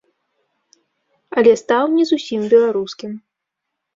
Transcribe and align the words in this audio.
Але 1.41 1.51
стаў 1.63 1.85
не 1.97 2.03
зусім 2.11 2.41
беларускім. 2.53 3.11